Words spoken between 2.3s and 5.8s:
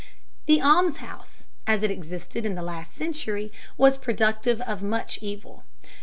in the last century, was productive of much evil.